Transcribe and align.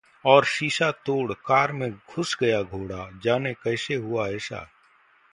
...और 0.25 0.45
शीशा 0.45 0.89
तोड़ 0.91 1.33
कार 1.33 1.71
में 1.71 1.91
घुस 1.91 2.35
गया 2.39 2.61
घोड़ा, 2.61 3.09
जानें 3.23 3.53
कैसे 3.53 3.95
हुआ 3.95 4.27
ऐसा 4.29 4.67